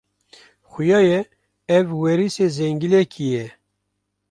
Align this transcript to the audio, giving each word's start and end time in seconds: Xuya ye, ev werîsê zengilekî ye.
Xuya 0.71 0.99
ye, 1.09 1.19
ev 1.77 1.87
werîsê 2.01 2.47
zengilekî 2.57 3.25
ye. 3.35 3.45